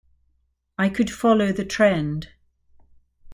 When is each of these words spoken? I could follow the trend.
I 0.79 0.89
could 0.89 1.11
follow 1.11 1.51
the 1.51 1.63
trend. 1.63 2.29